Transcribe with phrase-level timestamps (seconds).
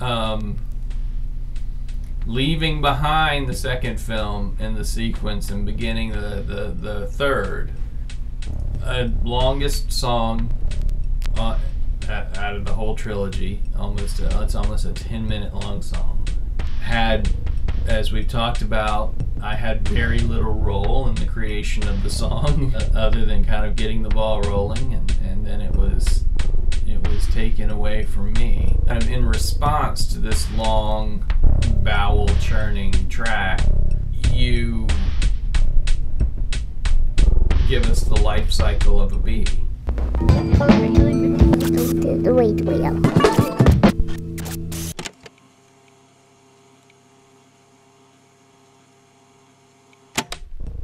[0.00, 0.58] um,
[2.26, 7.70] leaving behind the second film in the sequence and beginning the, the, the third,
[8.82, 10.52] a longest song
[11.36, 11.58] uh,
[12.08, 16.26] out of the whole trilogy, almost a, it's almost a 10 minute long song,
[16.82, 17.28] had,
[17.86, 22.74] as we've talked about, I had very little role in the creation of the song,
[22.94, 26.23] other than kind of getting the ball rolling, and, and then it was
[26.94, 28.76] it was taken away from me.
[28.86, 31.24] And in response to this long,
[31.82, 33.60] bowel churning track,
[34.32, 34.86] you
[37.68, 39.44] give us the life cycle of a bee.
[42.30, 42.84] Wait, wait.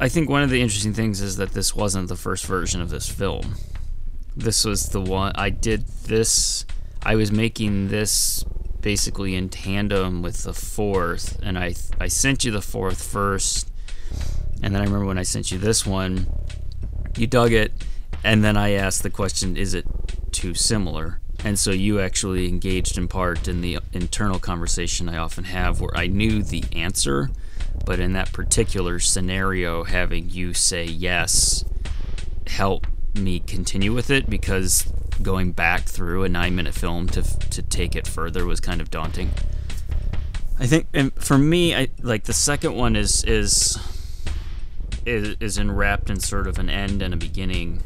[0.03, 2.91] I think one of the interesting things is that this wasn't the first version of
[2.91, 3.55] this film.
[4.37, 6.65] This was the one I did this
[7.03, 8.45] I was making this
[8.81, 13.71] basically in tandem with the fourth and I I sent you the fourth first
[14.63, 16.27] and then I remember when I sent you this one
[17.17, 17.73] you dug it
[18.23, 19.87] and then I asked the question is it
[20.33, 21.21] too similar?
[21.43, 25.97] And so you actually engaged in part in the internal conversation I often have where
[25.97, 27.31] I knew the answer
[27.87, 31.65] but in that particular scenario, having you say yes
[32.47, 34.91] helped me continue with it because
[35.23, 38.91] going back through a nine minute film to, to take it further was kind of
[38.91, 39.31] daunting.
[40.59, 43.79] I think, and for me, I like the second one is is
[45.07, 47.83] is, is enwrapped in sort of an end and a beginning,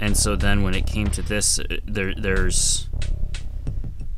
[0.00, 2.88] and so then when it came to this, uh, there there's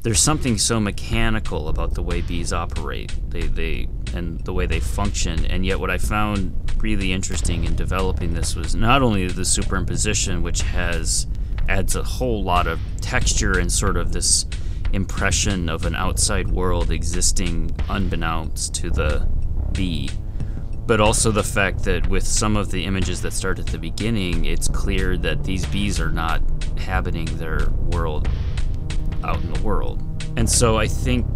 [0.03, 3.13] there's something so mechanical about the way bees operate.
[3.31, 5.45] They they and the way they function.
[5.47, 10.43] And yet, what I found really interesting in developing this was not only the superimposition,
[10.43, 11.27] which has
[11.69, 14.47] adds a whole lot of texture and sort of this
[14.93, 19.29] impression of an outside world existing unbeknownst to the
[19.73, 20.09] bee,
[20.87, 24.47] but also the fact that with some of the images that start at the beginning,
[24.47, 28.29] it's clear that these bees are not inhabiting their world
[29.25, 30.03] out in the world.
[30.37, 31.27] And so I think,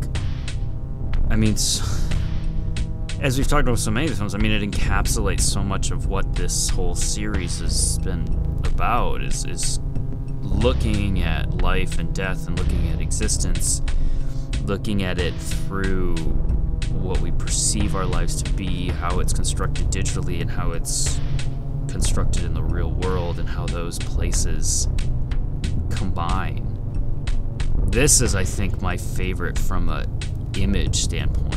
[1.28, 1.56] I mean,
[3.22, 5.92] as we've talked about so many of the films, I mean, it encapsulates so much
[5.92, 8.26] of what this whole series has been
[8.64, 9.22] about.
[9.22, 9.78] Is is
[10.40, 13.80] looking at life and death and looking at existence,
[14.64, 16.16] looking at it through
[16.90, 21.20] what we perceive our lives to be, how it's constructed digitally, and how it's
[21.86, 24.88] constructed in the real world, and how those places
[25.90, 26.66] combine.
[27.86, 30.06] This is, I think, my favorite from a
[30.54, 31.52] image standpoint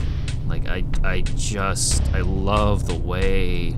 [0.48, 3.76] like I I just I love the way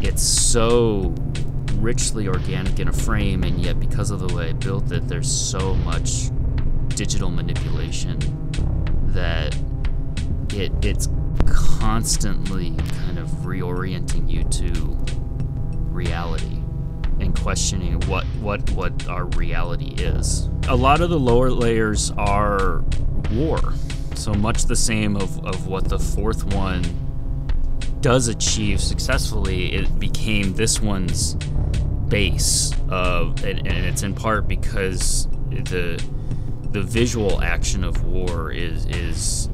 [0.00, 1.14] it's so
[1.76, 5.30] richly organic in a frame and yet because of the way I built it there's
[5.30, 6.30] so much
[6.88, 8.18] digital manipulation
[9.12, 9.56] that
[10.52, 11.08] it it's
[11.46, 12.70] constantly
[13.06, 14.70] kind of reorienting you to
[15.92, 16.60] reality
[17.20, 20.48] and questioning what what what our reality is.
[20.68, 22.84] A lot of the lower layers are
[23.32, 23.74] war
[24.18, 26.82] so much the same of, of what the fourth one
[28.00, 31.34] does achieve successfully, it became this one's
[32.08, 36.02] base of, and, and it's in part because the
[36.70, 39.48] the visual action of war is is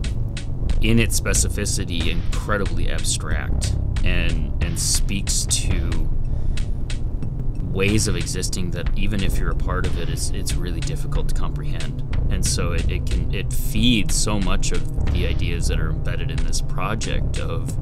[0.81, 6.09] in its specificity incredibly abstract and and speaks to
[7.70, 11.28] ways of existing that even if you're a part of it, it's it's really difficult
[11.28, 12.03] to comprehend.
[12.31, 16.31] And so it, it can it feeds so much of the ideas that are embedded
[16.31, 17.76] in this project of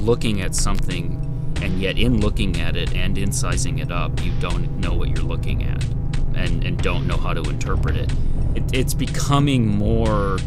[0.00, 1.22] looking at something
[1.62, 5.08] and yet in looking at it and in sizing it up, you don't know what
[5.08, 5.84] you're looking at
[6.34, 8.12] and, and don't know how to interpret it.
[8.54, 10.38] it it's becoming more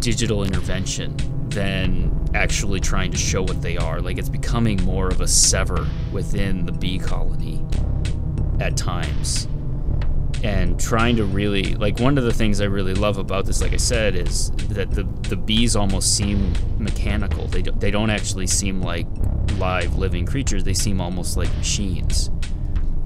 [0.00, 1.14] digital intervention
[1.50, 4.00] than actually trying to show what they are.
[4.00, 7.64] Like it's becoming more of a sever within the bee colony
[8.60, 9.48] at times.
[10.44, 13.72] And trying to really like one of the things I really love about this, like
[13.72, 17.48] I said, is that the the bees almost seem mechanical.
[17.48, 19.06] They don't, they don't actually seem like
[19.58, 20.62] live living creatures.
[20.62, 22.30] They seem almost like machines,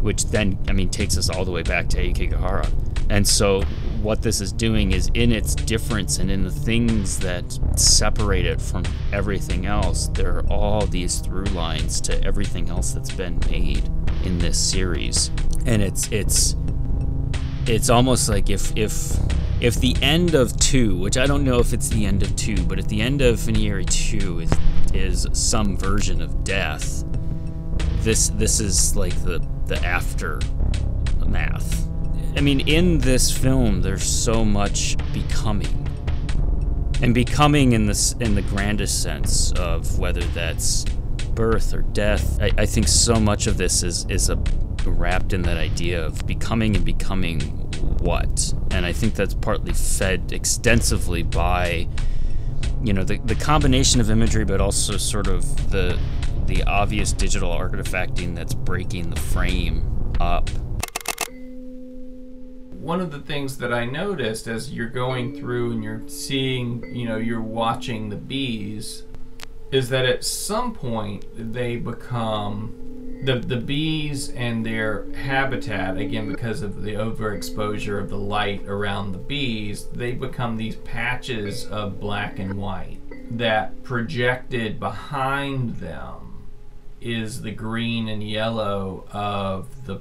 [0.00, 2.70] which then I mean takes us all the way back to Aokigahara.
[3.08, 3.62] And so
[4.02, 8.60] what this is doing is in its difference and in the things that separate it
[8.60, 8.82] from
[9.12, 13.88] everything else, there are all these through lines to everything else that's been made
[14.24, 15.30] in this series.
[15.66, 16.56] And it's it's
[17.66, 19.16] it's almost like if if
[19.60, 22.60] if the end of two, which I don't know if it's the end of two,
[22.64, 24.50] but if the end of Funayūrei two is
[24.92, 27.04] is some version of death,
[28.00, 30.42] this this is like the the aftermath
[32.36, 35.78] I mean, in this film, there's so much becoming.
[37.02, 40.84] and becoming in this in the grandest sense of whether that's
[41.34, 42.40] birth or death.
[42.40, 44.36] I, I think so much of this is is a
[44.86, 47.40] wrapped in that idea of becoming and becoming
[48.00, 51.88] what, and I think that's partly fed extensively by
[52.84, 55.98] you know the, the combination of imagery but also sort of the
[56.46, 60.50] the obvious digital artifacting that's breaking the frame up
[62.82, 67.06] one of the things that I noticed as you're going through and you're seeing, you
[67.06, 69.04] know, you're watching the bees,
[69.70, 76.60] is that at some point they become the the bees and their habitat again because
[76.60, 82.40] of the overexposure of the light around the bees, they become these patches of black
[82.40, 82.98] and white
[83.30, 86.48] that projected behind them
[87.00, 90.00] is the green and yellow of the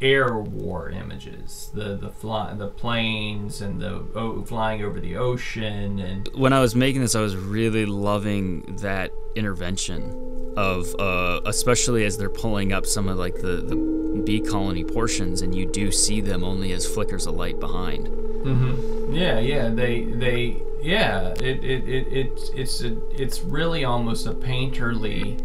[0.00, 5.98] air war images, the the fly, the planes and the oh, flying over the ocean
[5.98, 12.04] and when I was making this I was really loving that intervention of uh, especially
[12.04, 15.90] as they're pulling up some of like the the bee colony portions and you do
[15.92, 18.06] see them only as flickers of light behind.
[18.06, 19.14] Mm-hmm.
[19.14, 24.32] Yeah, yeah, they they yeah, it it, it, it it's a, it's really almost a
[24.32, 25.40] painterly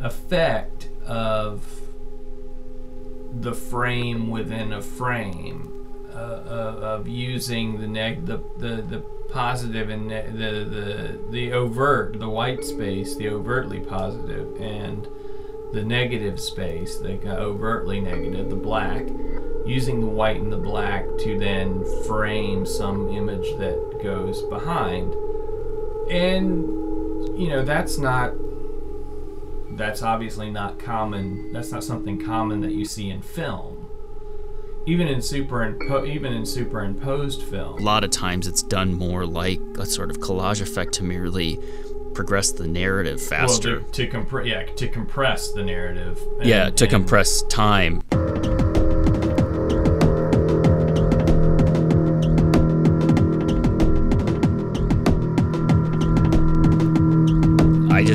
[0.00, 1.87] effect of
[3.42, 5.72] the frame within a frame
[6.12, 8.98] uh, of, of using the neg the, the the
[9.30, 15.06] positive and ne- the the the overt the white space the overtly positive and
[15.72, 19.06] the negative space the overtly negative the black
[19.68, 25.12] using the white and the black to then frame some image that goes behind.
[26.10, 28.32] And you know that's not
[29.72, 31.52] that's obviously not common.
[31.52, 33.88] That's not something common that you see in film.
[34.86, 37.78] Even in superimpo- even in superimposed film.
[37.78, 41.58] A lot of times it's done more like a sort of collage effect to merely
[42.14, 43.80] progress the narrative faster.
[43.80, 46.20] Well, to, to compress, yeah, to compress the narrative.
[46.38, 48.02] And, yeah, to compress time.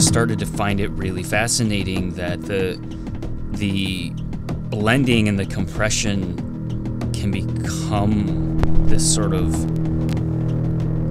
[0.03, 2.77] Just started to find it really fascinating that the
[3.51, 4.09] the
[4.69, 6.35] blending and the compression
[7.13, 9.53] can become this sort of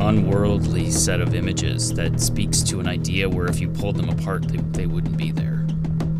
[0.03, 4.47] unworldly set of images that speaks to an idea where if you pulled them apart
[4.49, 5.65] they, they wouldn't be there.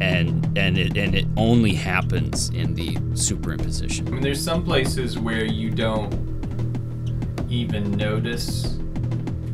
[0.01, 4.09] And and it and it only happens in the superimposition.
[4.09, 6.11] I mean there's some places where you don't
[7.51, 8.79] even notice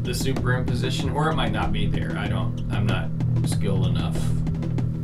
[0.09, 2.17] the superimposition, or it might not be there.
[2.17, 2.67] I don't.
[2.73, 3.11] I'm not
[3.47, 4.15] skilled enough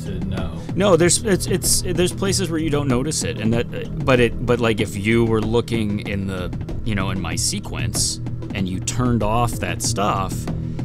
[0.04, 0.58] to know.
[0.74, 4.46] No, there's it's it's there's places where you don't notice it, and that but it
[4.46, 6.50] but like if you were looking in the
[6.84, 8.16] you know in my sequence
[8.54, 10.34] and you turned off that stuff,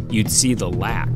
[0.10, 1.10] you'd see the lack.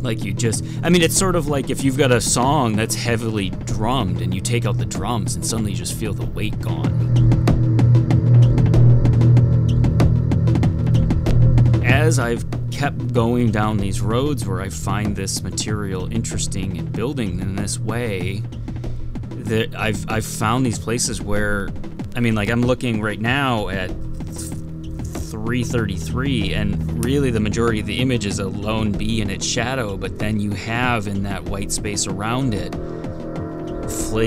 [0.00, 2.94] Like you just, I mean, it's sort of like if you've got a song that's
[2.94, 6.60] heavily drummed and you take out the drums and suddenly you just feel the weight
[6.60, 7.53] gone.
[12.04, 17.40] As I've kept going down these roads where I find this material interesting and building
[17.40, 18.42] in this way,
[19.30, 21.70] that I've I've found these places where,
[22.14, 28.00] I mean, like I'm looking right now at 333, and really the majority of the
[28.00, 31.72] image is a lone bee in its shadow, but then you have in that white
[31.72, 32.74] space around it,
[33.88, 34.24] fl-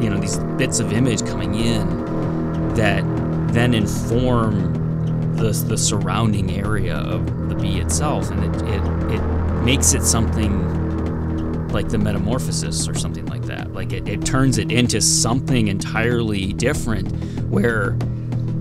[0.00, 3.04] you know, these bits of image coming in that
[3.52, 4.81] then inform
[5.36, 11.68] the, the surrounding area of the bee itself, and it, it, it makes it something
[11.68, 13.72] like the metamorphosis or something like that.
[13.72, 17.10] Like it, it turns it into something entirely different
[17.50, 17.96] where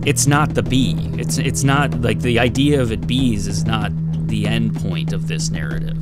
[0.05, 0.95] it's not the bee.
[1.13, 3.91] It's it's not like the idea of it bees is not
[4.27, 5.97] the end point of this narrative.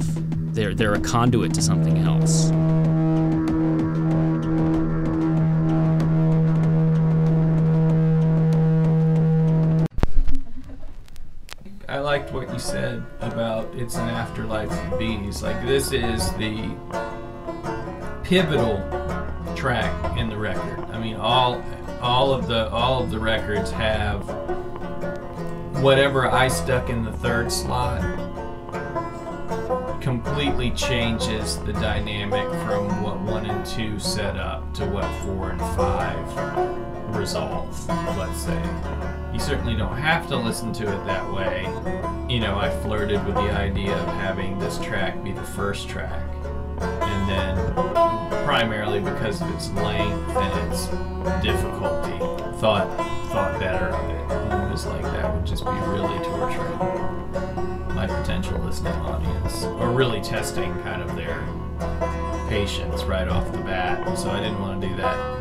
[0.53, 2.51] They're they're a conduit to something else.
[12.31, 15.41] What you said about it's an afterlife of bees.
[15.41, 16.69] Like this is the
[18.23, 18.77] pivotal
[19.55, 20.79] track in the record.
[20.91, 21.63] I mean, all
[22.01, 24.27] all of the all of the records have
[25.81, 28.01] whatever I stuck in the third slot
[30.01, 35.59] completely changes the dynamic from what one and two set up to what four and
[35.75, 36.78] five
[37.19, 37.87] resolve.
[38.17, 38.61] Let's say
[39.33, 41.63] you certainly don't have to listen to it that way.
[42.33, 46.23] You know, I flirted with the idea of having this track be the first track.
[46.79, 47.73] And then,
[48.45, 50.85] primarily because of its length and its
[51.43, 52.17] difficulty,
[52.59, 52.87] thought
[53.29, 54.31] thought better of it.
[54.31, 56.77] And it was like that would just be really torturing
[57.93, 61.45] my potential listening audience, or really testing kind of their
[62.47, 64.17] patience right off the bat.
[64.17, 65.38] So I didn't want to do that.